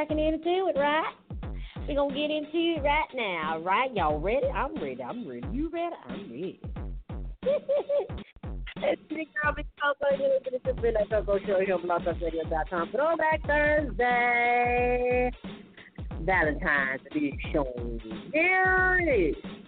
[0.00, 1.12] Cracking into it, right?
[1.86, 3.94] We're gonna get into it right now, right?
[3.94, 4.46] Y'all ready?
[4.46, 5.02] I'm ready.
[5.02, 5.46] I'm ready.
[5.52, 5.94] You ready?
[6.08, 6.60] I'm ready.
[8.82, 9.14] It's to
[11.46, 11.66] Show
[12.98, 15.30] on Thursday.
[16.22, 18.00] Valentine's edition.
[18.32, 19.59] Here it is.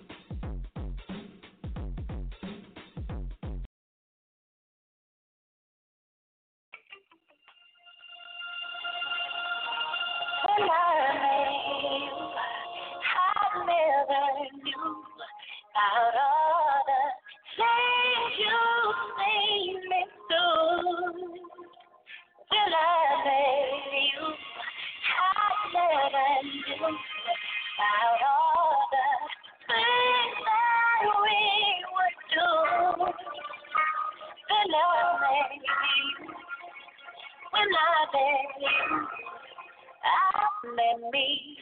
[40.65, 41.59] Let me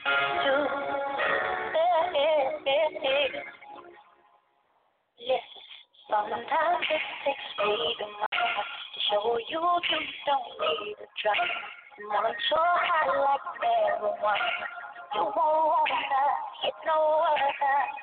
[3.00, 3.32] it.
[5.24, 5.64] Listen,
[6.04, 11.48] sometimes it takes freedom to show you you don't need a drop.
[12.12, 13.40] Not sure how like
[13.96, 14.44] everyone.
[15.16, 15.96] You won't wanna
[16.60, 17.56] get no other.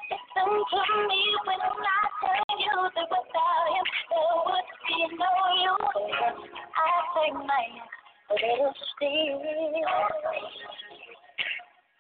[0.10, 5.30] Listen to me when I tell you that without him there would be no
[5.62, 5.78] you.
[6.74, 7.86] I take my
[8.30, 10.87] a little still.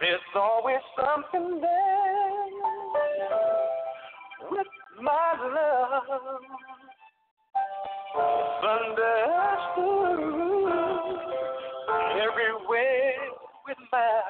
[0.00, 2.44] There's always something there
[4.48, 4.66] with
[5.02, 6.40] my love.
[8.62, 10.20] Understood
[12.14, 13.16] everywhere
[13.66, 14.22] with my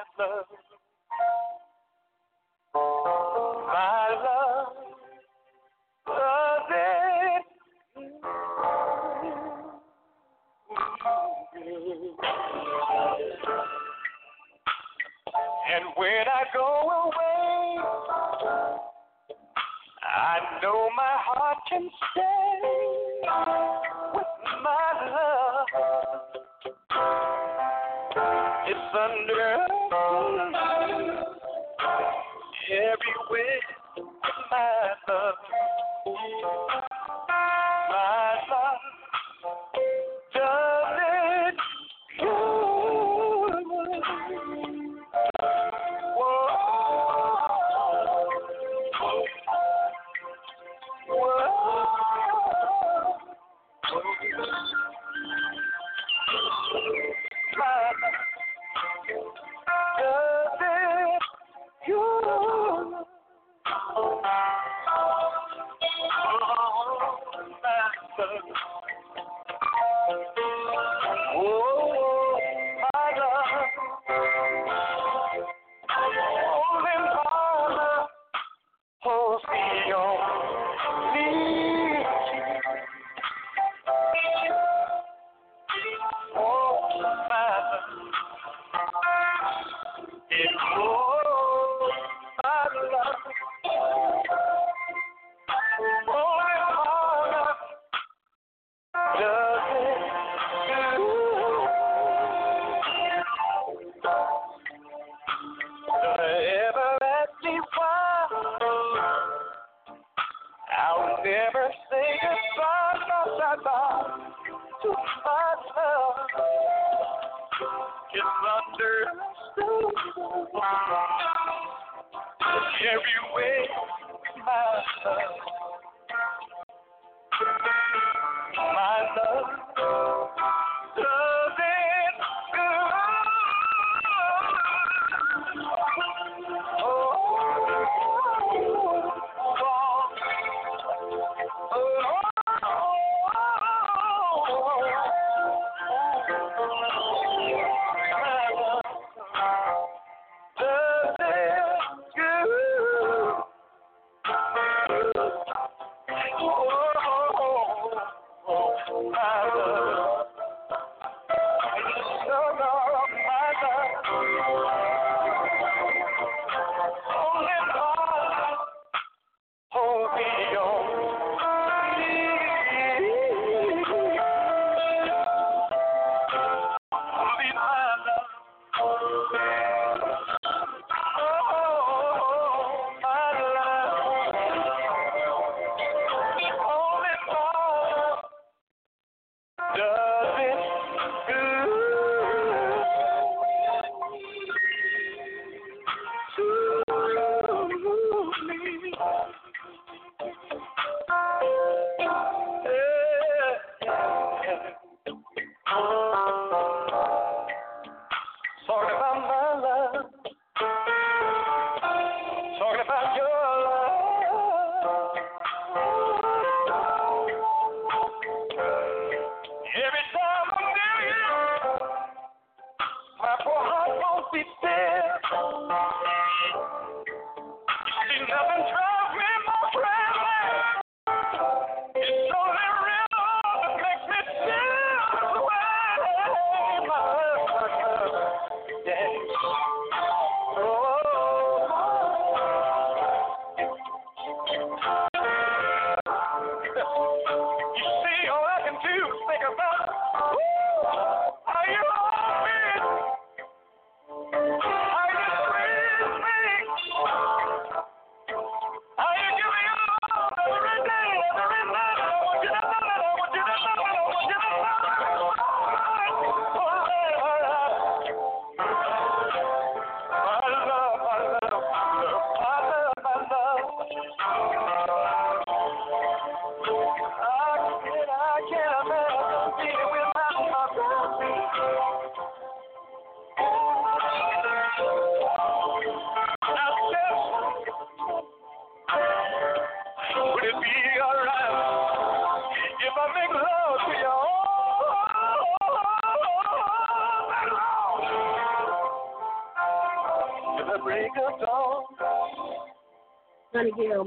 [16.59, 17.79] go away.
[20.03, 22.48] I know my heart can stay.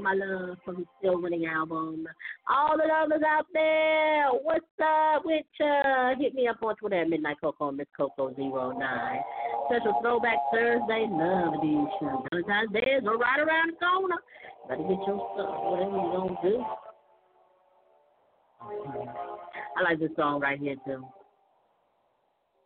[0.03, 2.05] My love from still winning album.
[2.49, 6.15] All the lovers out there, what's up with ya?
[6.19, 9.21] Hit me up on Twitter at Midnight Coco, Miss Coco09.
[9.65, 12.23] Special Throwback Thursday, love edition.
[12.29, 14.21] Valentine's Day is right around the corner.
[14.67, 16.55] Better get your stuff, whatever you gonna do.
[19.77, 21.05] I like this song right here too.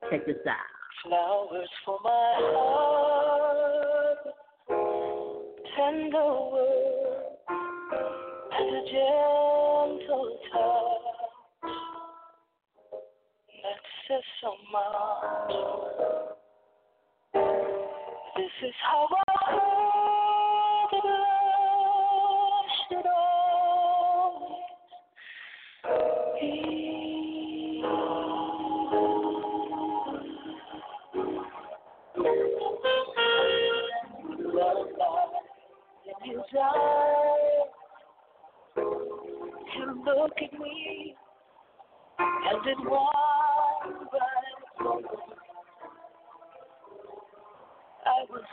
[0.10, 0.56] Check this out.
[1.04, 4.18] Flowers for my heart,
[5.76, 7.07] tender words,
[8.68, 11.72] a gentle touch
[13.64, 15.52] that says so much.
[18.36, 19.27] This is how I
[40.16, 41.16] look at me,
[42.20, 43.18] and it was
[44.82, 45.06] moment
[48.06, 48.44] I was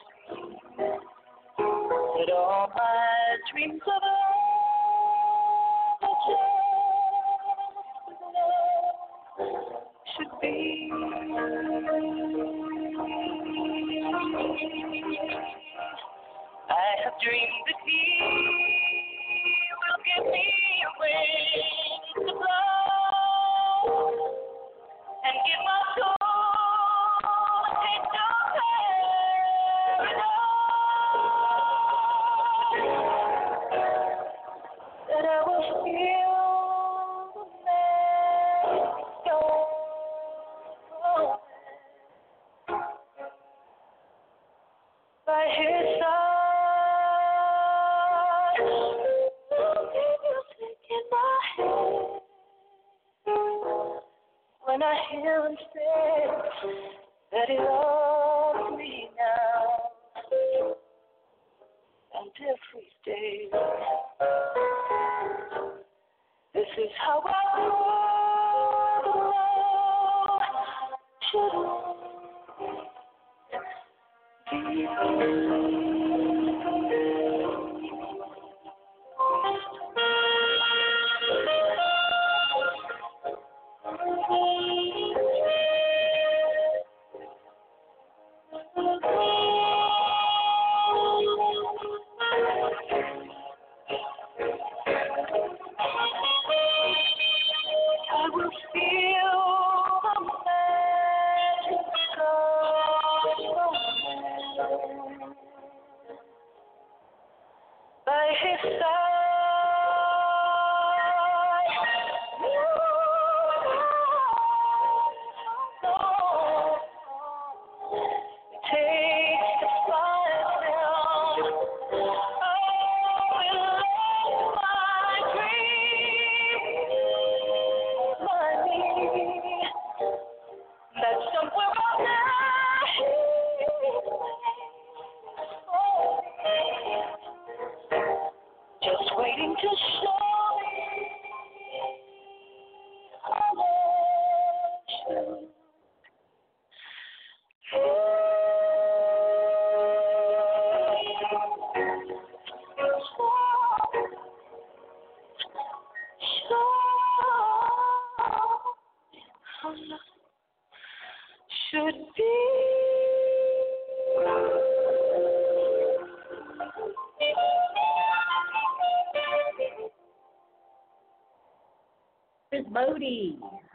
[1.59, 4.03] that all my dreams of
[9.39, 9.49] love
[10.17, 10.91] should be.
[16.69, 16.73] I
[17.05, 18.54] have dreamed that he
[62.41, 63.49] every day.
[66.53, 68.01] This is how I know
[71.31, 71.55] should
[74.53, 75.94] I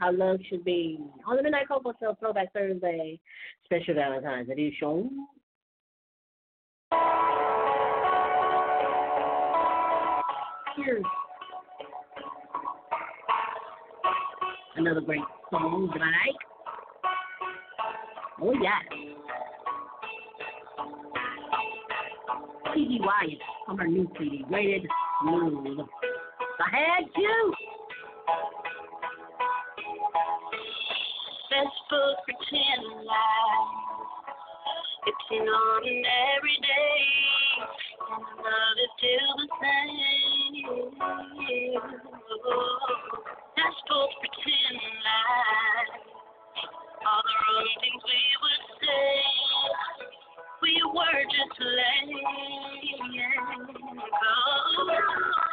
[0.10, 1.00] How Love Should Be.
[1.28, 3.20] On the Midnight Coco Show, Throwback Thursday,
[3.66, 5.28] special Valentine's edition.
[10.75, 11.04] Here's
[14.78, 16.36] another great song that I like.
[18.42, 18.84] Oh, yes.
[22.74, 23.00] T.G.
[23.01, 24.88] Wyatt from her new CD, Rated
[25.22, 25.80] Smooth.
[26.60, 27.54] I had you.
[31.60, 34.00] textbook pretend lies.
[35.08, 37.04] It's an ordinary day,
[38.00, 40.56] and I love is still the same.
[42.48, 42.80] Oh,
[43.60, 46.00] textbook pretend lies.
[47.04, 49.12] All the wrong things we would say,
[50.63, 52.24] we were just lame.
[54.24, 55.49] Oh.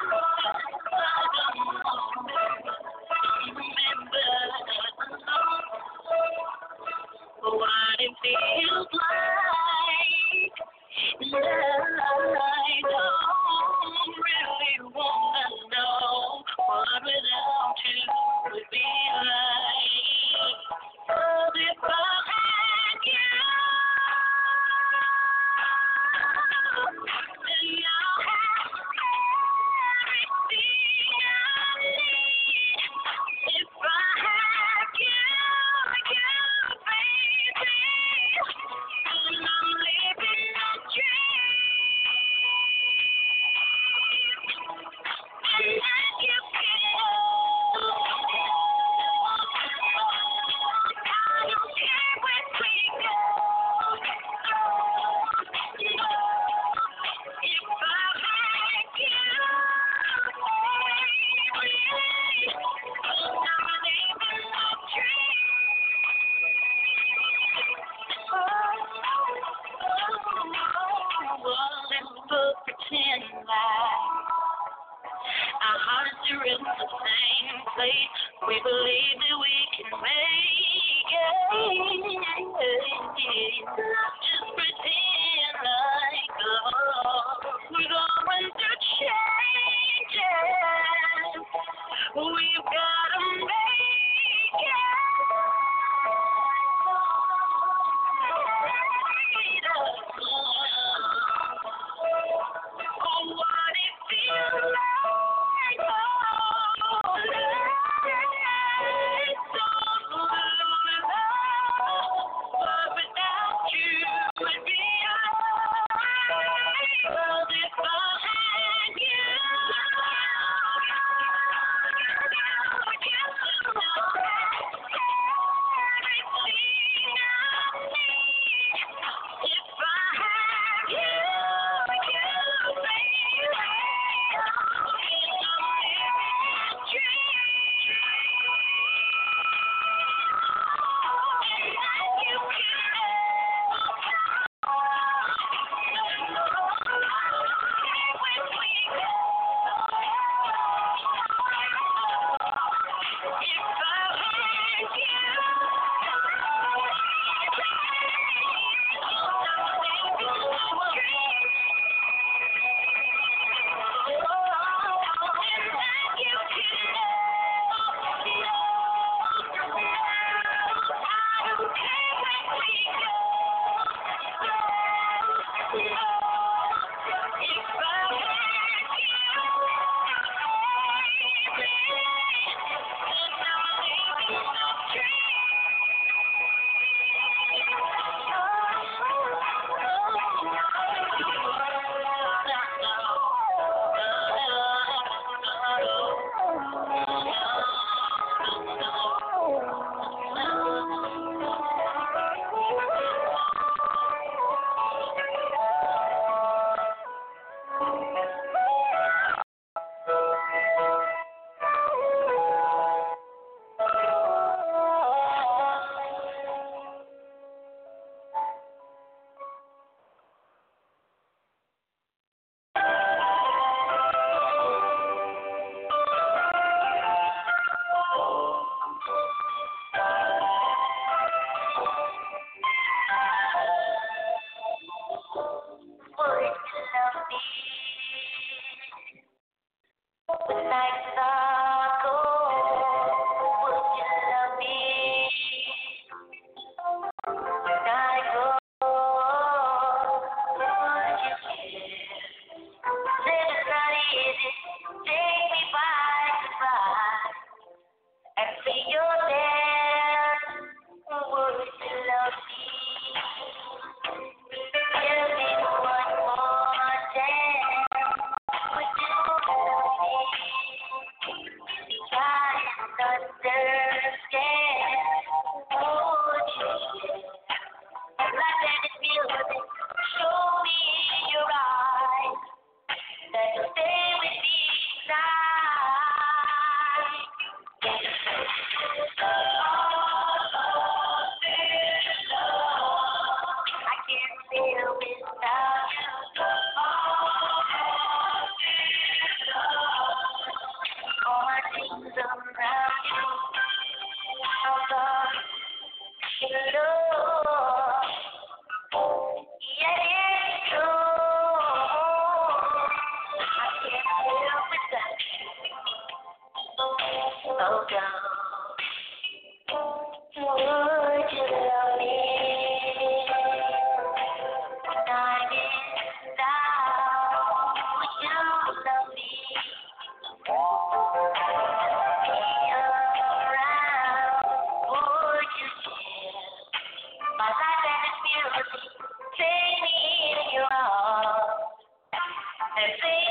[342.86, 343.25] and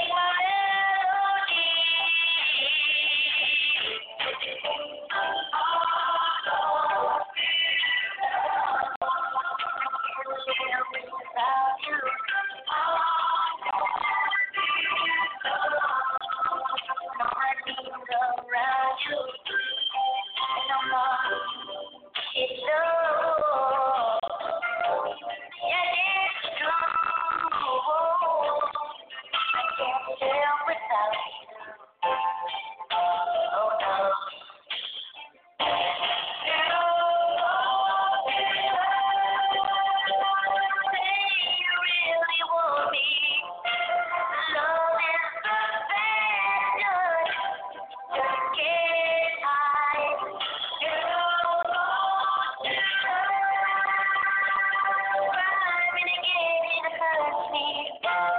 [55.96, 56.40] gonna get
[56.76, 58.35] in a car seat.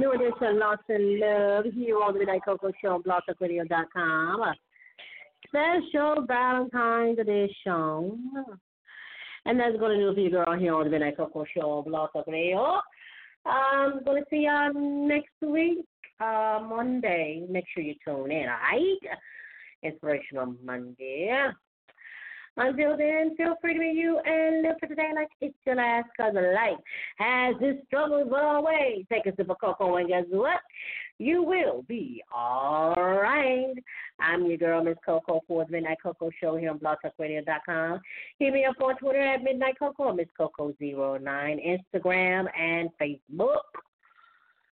[0.00, 4.54] New edition Lost in Love here on the Midnight Coco Show blogtalkradio.com.
[5.46, 8.32] Special Valentine's edition.
[9.44, 11.82] And that's going to do it for you, girl, here on the Midnight Coco Show
[11.86, 12.24] Blog Talk.
[13.44, 15.84] I'm going to see y'all next week,
[16.18, 17.44] uh, Monday.
[17.50, 19.18] Make sure you tune in, all right?
[19.82, 21.30] Inspirational Monday.
[22.56, 26.08] Until then, feel free to be you and live for today like it's your last
[26.16, 26.78] cause of life.
[27.20, 30.60] As this struggle is away, take a sip of cocoa and guess what?
[31.18, 33.76] You will be alright.
[34.18, 38.00] I'm your girl, Miss Coco, for the Midnight Coco Show here on blogtalkradio.com.
[38.38, 41.22] Hit me up on Twitter at Midnight Coco, Miss Coco09,
[41.94, 43.58] Instagram and Facebook,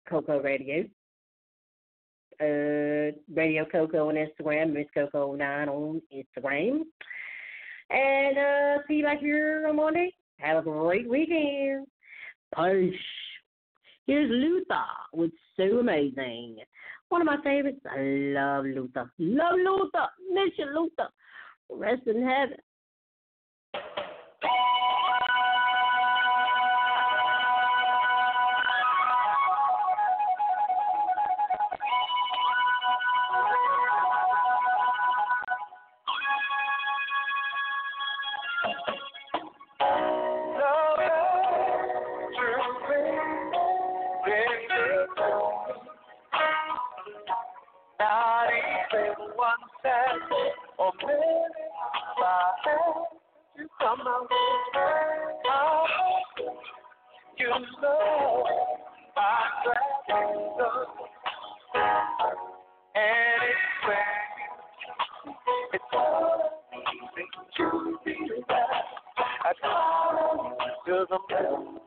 [0.10, 0.84] Coco Radio.
[2.42, 6.82] Uh, Radio Coco on Instagram, Miss Coco9 on Instagram.
[7.92, 10.14] And uh, see you back here on Monday.
[10.38, 11.88] Have a great weekend.
[12.56, 12.94] Peace.
[14.08, 16.58] Here's Luther with So Amazing.
[17.10, 17.82] One of my favorites.
[17.86, 19.12] I love Luther.
[19.20, 20.08] Love Luther.
[20.32, 21.10] Miss you, Luther.
[21.70, 22.58] Rest in heaven.
[71.08, 71.81] Call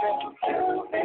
[0.00, 0.36] Thank
[0.92, 0.95] you.